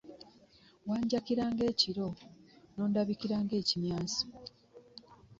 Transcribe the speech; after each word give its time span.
Wanjakira 0.89 1.43
nga 1.51 1.63
ekiro, 1.71 2.07
nondabikira 2.75 3.35
nga 3.43 3.55
ekimyanso. 3.61 4.23